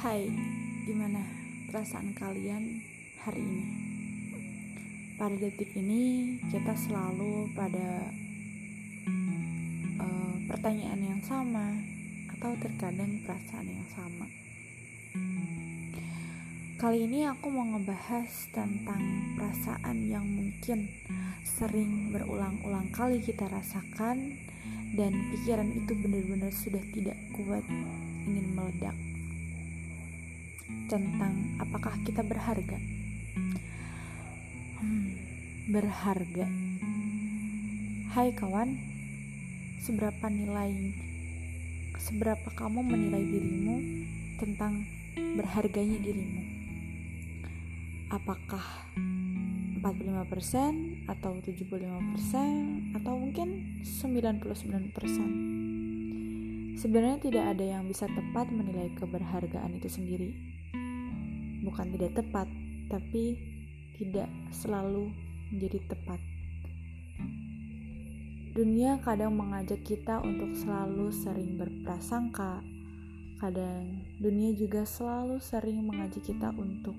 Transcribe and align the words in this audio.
Hai, 0.00 0.32
gimana 0.88 1.20
perasaan 1.68 2.16
kalian 2.16 2.80
hari 3.20 3.44
ini? 3.44 3.66
Pada 5.20 5.36
detik 5.36 5.76
ini, 5.76 6.40
kita 6.48 6.72
selalu 6.72 7.52
pada 7.52 8.08
uh, 10.00 10.34
pertanyaan 10.48 11.04
yang 11.04 11.20
sama, 11.20 11.76
atau 12.32 12.56
terkadang 12.64 13.20
perasaan 13.28 13.68
yang 13.68 13.84
sama. 13.92 14.24
Kali 16.80 17.04
ini 17.04 17.28
aku 17.28 17.52
mau 17.52 17.68
ngebahas 17.76 18.48
tentang 18.56 19.04
perasaan 19.36 20.08
yang 20.08 20.24
mungkin 20.24 20.88
sering 21.44 22.08
berulang-ulang 22.08 22.88
kali 22.88 23.20
kita 23.20 23.44
rasakan, 23.52 24.32
dan 24.96 25.12
pikiran 25.36 25.68
itu 25.76 25.92
benar-benar 25.92 26.56
sudah 26.56 26.80
tidak 26.88 27.20
kuat 27.36 27.68
ingin 28.24 28.48
meledak 28.56 28.96
tentang 30.90 31.54
apakah 31.62 31.94
kita 32.02 32.26
berharga. 32.26 32.78
Hmm, 34.82 35.14
berharga. 35.70 36.50
Hai 38.10 38.34
kawan, 38.34 38.74
seberapa 39.78 40.26
nilai, 40.26 40.92
seberapa 41.94 42.50
kamu 42.58 42.82
menilai 42.82 43.22
dirimu 43.22 43.76
tentang 44.42 44.82
berharganya 45.14 46.02
dirimu? 46.02 46.42
Apakah 48.10 48.90
45% 49.78 51.06
atau 51.06 51.38
75% 51.38 52.98
atau 52.98 53.14
mungkin 53.14 53.78
99%? 53.86 55.70
Sebenarnya 56.80 57.18
tidak 57.20 57.44
ada 57.56 57.64
yang 57.78 57.86
bisa 57.86 58.08
tepat 58.08 58.50
menilai 58.50 58.90
keberhargaan 58.96 59.76
itu 59.76 59.86
sendiri. 59.86 60.59
Bukan 61.60 61.92
tidak 61.92 62.16
tepat, 62.16 62.48
tapi 62.88 63.36
tidak 64.00 64.32
selalu 64.52 65.12
menjadi 65.52 65.78
tepat. 65.92 66.20
Dunia 68.50 68.98
kadang 69.04 69.38
mengajak 69.38 69.86
kita 69.86 70.18
untuk 70.24 70.50
selalu 70.58 71.14
sering 71.14 71.54
berprasangka. 71.54 72.64
Kadang 73.38 74.04
dunia 74.18 74.50
juga 74.58 74.82
selalu 74.82 75.38
sering 75.38 75.86
mengajak 75.86 76.26
kita 76.26 76.50
untuk 76.56 76.98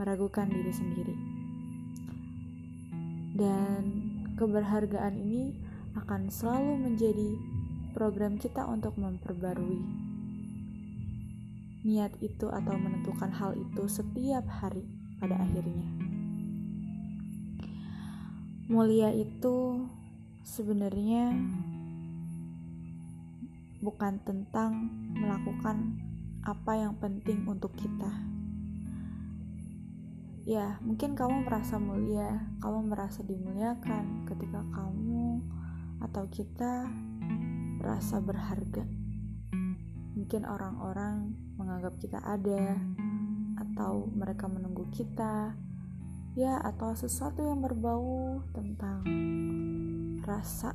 meragukan 0.00 0.48
diri 0.48 0.72
sendiri. 0.72 1.16
Dan 3.36 3.82
keberhargaan 4.40 5.14
ini 5.20 5.52
akan 5.92 6.32
selalu 6.32 6.88
menjadi 6.88 7.30
program 7.92 8.40
kita 8.40 8.64
untuk 8.64 8.96
memperbarui 8.96 10.09
niat 11.80 12.12
itu 12.20 12.48
atau 12.52 12.76
menentukan 12.76 13.32
hal 13.32 13.56
itu 13.56 13.88
setiap 13.88 14.44
hari 14.48 14.84
pada 15.16 15.36
akhirnya. 15.40 15.88
Mulia 18.70 19.10
itu 19.10 19.88
sebenarnya 20.44 21.34
bukan 23.80 24.20
tentang 24.22 24.92
melakukan 25.16 25.96
apa 26.44 26.72
yang 26.76 26.94
penting 27.00 27.48
untuk 27.48 27.72
kita. 27.76 28.12
Ya, 30.48 30.80
mungkin 30.80 31.16
kamu 31.16 31.44
merasa 31.48 31.76
mulia, 31.76 32.48
kamu 32.64 32.92
merasa 32.92 33.20
dimuliakan 33.24 34.24
ketika 34.28 34.64
kamu 34.72 35.44
atau 36.00 36.24
kita 36.32 36.88
merasa 37.80 38.20
berharga. 38.20 38.84
Mungkin 40.16 40.48
orang-orang 40.48 41.36
menganggap 41.70 42.02
kita 42.02 42.18
ada, 42.18 42.82
atau 43.62 44.10
mereka 44.10 44.50
menunggu 44.50 44.90
kita, 44.90 45.54
ya, 46.34 46.58
atau 46.66 46.98
sesuatu 46.98 47.46
yang 47.46 47.62
berbau 47.62 48.42
tentang 48.50 49.06
rasa 50.26 50.74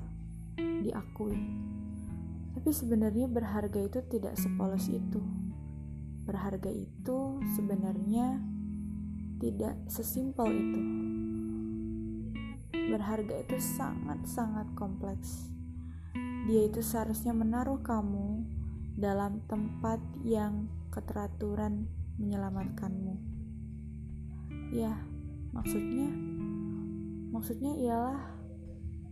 diakui. 0.56 1.36
Tapi 2.56 2.72
sebenarnya 2.72 3.28
berharga 3.28 3.84
itu 3.84 4.00
tidak 4.08 4.40
sepolos 4.40 4.88
itu. 4.88 5.20
Berharga 6.24 6.72
itu 6.72 7.44
sebenarnya 7.60 8.40
tidak 9.44 9.76
sesimpel 9.92 10.48
itu. 10.48 10.82
Berharga 12.72 13.36
itu 13.44 13.60
sangat-sangat 13.60 14.72
kompleks 14.80 15.52
dia 16.46 16.70
itu 16.70 16.78
seharusnya 16.86 17.34
menaruh 17.34 17.82
kamu 17.82 18.46
dalam 19.02 19.42
tempat 19.50 19.98
yang 20.22 20.70
keteraturan 20.96 21.92
menyelamatkanmu. 22.16 23.20
Ya, 24.72 24.96
maksudnya 25.52 26.08
maksudnya 27.36 27.76
ialah 27.76 28.20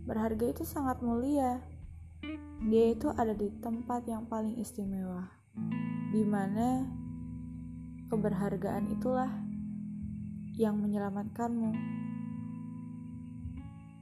berharga 0.08 0.48
itu 0.48 0.64
sangat 0.64 1.04
mulia. 1.04 1.60
Dia 2.64 2.96
itu 2.96 3.12
ada 3.12 3.36
di 3.36 3.52
tempat 3.60 4.08
yang 4.08 4.24
paling 4.24 4.56
istimewa, 4.56 5.28
di 6.08 6.24
mana 6.24 6.88
keberhargaan 8.08 8.88
itulah 8.88 9.28
yang 10.56 10.80
menyelamatkanmu. 10.80 11.76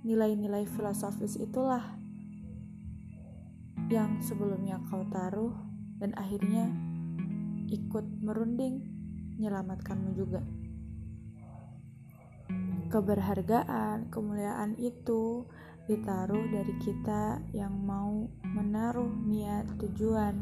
Nilai-nilai 0.06 0.70
filosofis 0.70 1.34
itulah 1.34 1.98
yang 3.90 4.22
sebelumnya 4.22 4.78
kau 4.86 5.02
taruh 5.10 5.54
dan 5.98 6.14
akhirnya 6.14 6.70
ikut 7.72 8.04
merunding 8.20 8.84
menyelamatkanmu 9.40 10.10
juga. 10.12 10.44
Keberhargaan, 12.92 14.12
kemuliaan 14.12 14.76
itu 14.76 15.48
ditaruh 15.88 16.44
dari 16.52 16.76
kita 16.84 17.40
yang 17.56 17.72
mau 17.72 18.28
menaruh 18.44 19.08
niat, 19.24 19.64
tujuan, 19.80 20.36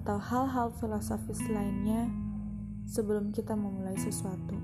atau 0.00 0.16
hal-hal 0.16 0.72
filosofis 0.80 1.44
lainnya 1.52 2.08
sebelum 2.88 3.30
kita 3.30 3.52
memulai 3.52 3.94
sesuatu. 4.00 4.56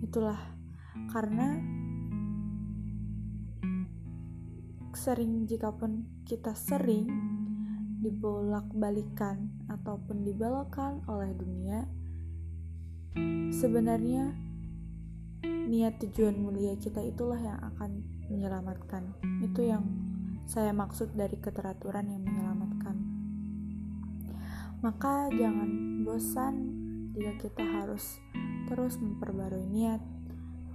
Itulah 0.00 0.40
karena 1.12 1.60
sering 4.96 5.44
jikapun 5.44 6.24
kita 6.24 6.56
sering 6.56 7.33
dibolak-balikan 8.04 9.48
ataupun 9.72 10.28
dibelokkan 10.28 11.00
oleh 11.08 11.32
dunia 11.32 11.88
sebenarnya 13.48 14.36
niat 15.44 15.96
tujuan 16.04 16.36
mulia 16.36 16.76
kita 16.76 17.00
itulah 17.00 17.40
yang 17.40 17.56
akan 17.74 18.04
menyelamatkan 18.28 19.16
itu 19.40 19.64
yang 19.72 19.88
saya 20.44 20.76
maksud 20.76 21.16
dari 21.16 21.40
keteraturan 21.40 22.04
yang 22.12 22.20
menyelamatkan 22.20 22.96
maka 24.84 25.32
jangan 25.32 26.04
bosan 26.04 26.54
jika 27.16 27.48
kita 27.48 27.64
harus 27.64 28.20
terus 28.68 29.00
memperbarui 29.00 29.64
niat 29.64 30.04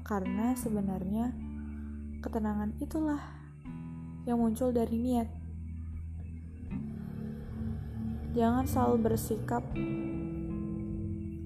karena 0.01 0.57
sebenarnya 0.57 1.29
ketenangan 2.25 2.73
itulah 2.81 3.21
yang 4.27 4.41
muncul 4.41 4.73
dari 4.73 4.97
niat. 4.99 5.38
Jangan 8.29 8.69
selalu 8.69 9.09
bersikap 9.09 9.65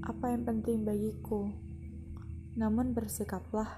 apa 0.04 0.26
yang 0.36 0.44
penting 0.44 0.84
bagiku, 0.84 1.48
namun 2.60 2.92
bersikaplah 2.92 3.72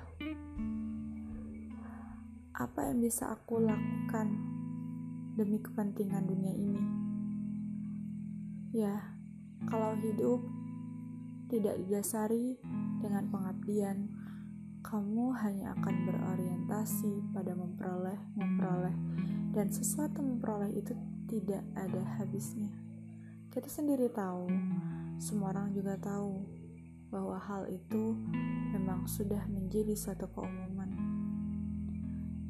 apa 2.57 2.79
yang 2.89 2.97
bisa 3.05 3.29
aku 3.29 3.61
lakukan 3.61 4.33
demi 5.37 5.61
kepentingan 5.61 6.25
dunia 6.25 6.53
ini. 6.57 6.81
Ya, 8.73 9.13
kalau 9.69 9.93
hidup 10.01 10.41
tidak 11.53 11.77
didasari 11.85 12.57
dengan 13.05 13.29
pengabdian, 13.29 14.09
kamu 14.81 15.29
hanya 15.45 15.77
akan 15.77 15.95
berorientasi 16.09 17.21
pada 17.37 17.53
memperoleh, 17.53 18.17
memperoleh, 18.33 18.97
dan 19.53 19.69
sesuatu 19.69 20.25
memperoleh 20.25 20.73
itu 20.73 20.97
tidak 21.29 21.61
ada 21.77 22.01
habisnya. 22.17 22.84
Kita 23.55 23.71
sendiri 23.71 24.11
tahu, 24.11 24.51
semua 25.15 25.55
orang 25.55 25.71
juga 25.71 25.95
tahu 25.95 26.43
bahwa 27.07 27.39
hal 27.39 27.71
itu 27.71 28.11
memang 28.75 29.07
sudah 29.07 29.47
menjadi 29.47 29.95
suatu 29.95 30.27
keumuman. 30.27 30.91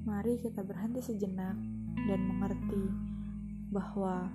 Mari 0.02 0.42
kita 0.42 0.66
berhenti 0.66 1.06
sejenak 1.06 1.62
dan 2.10 2.20
mengerti 2.26 2.90
bahwa 3.70 4.34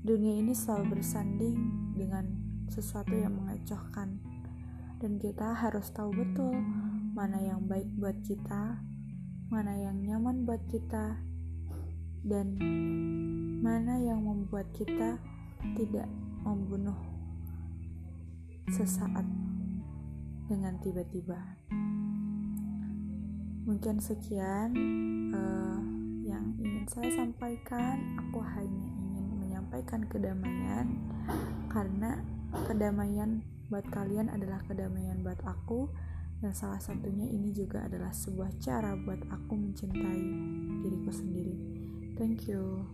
dunia 0.00 0.40
ini 0.40 0.56
selalu 0.56 0.96
bersanding 0.96 1.60
dengan 1.92 2.32
sesuatu 2.72 3.12
yang 3.12 3.36
mengecohkan 3.44 4.16
dan 5.04 5.20
kita 5.20 5.52
harus 5.52 5.92
tahu 5.92 6.16
betul 6.16 6.56
mana 7.12 7.44
yang 7.44 7.68
baik 7.68 7.92
buat 8.00 8.16
kita, 8.24 8.80
mana 9.52 9.76
yang 9.76 10.00
nyaman 10.00 10.48
buat 10.48 10.64
kita, 10.72 11.20
dan 12.24 12.56
mana 13.62 13.94
yang 13.94 14.18
membuat 14.26 14.66
kita 14.74 15.22
tidak 15.78 16.10
membunuh 16.42 16.98
sesaat 18.74 19.22
dengan 20.50 20.74
tiba-tiba. 20.82 21.38
Mungkin 23.62 24.02
sekian 24.02 24.74
uh, 25.30 25.78
yang 26.26 26.58
ingin 26.58 26.84
saya 26.90 27.06
sampaikan. 27.14 28.18
Aku 28.26 28.42
hanya 28.42 28.86
ingin 28.98 29.26
menyampaikan 29.38 30.10
kedamaian 30.10 30.98
karena 31.70 32.18
kedamaian 32.66 33.46
buat 33.70 33.86
kalian 33.94 34.26
adalah 34.26 34.58
kedamaian 34.66 35.22
buat 35.22 35.38
aku 35.46 35.86
dan 36.42 36.50
salah 36.50 36.82
satunya 36.82 37.30
ini 37.30 37.54
juga 37.54 37.86
adalah 37.86 38.10
sebuah 38.10 38.58
cara 38.58 38.98
buat 38.98 39.22
aku 39.30 39.54
mencintai 39.54 40.26
diriku 40.82 41.14
sendiri. 41.14 41.54
Thank 42.18 42.50
you. 42.50 42.90